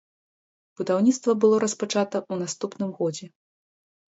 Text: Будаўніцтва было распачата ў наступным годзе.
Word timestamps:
Будаўніцтва 0.79 1.35
было 1.45 1.55
распачата 1.65 2.17
ў 2.31 2.47
наступным 2.47 2.89
годзе. 3.03 3.25